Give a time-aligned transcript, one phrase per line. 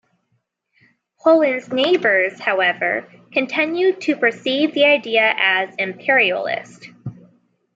[1.19, 6.89] Poland's neighbors, however, continued to perceive the idea as imperialist.